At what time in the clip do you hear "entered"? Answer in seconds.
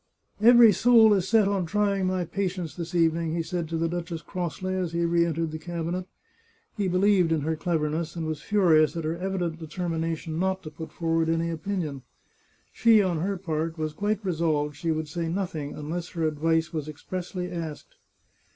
5.27-5.51